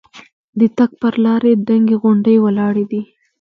[0.59, 3.01] د تګ پر لارې دنګې غونډۍ ولاړې دي.